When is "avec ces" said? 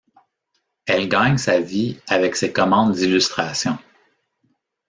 2.07-2.51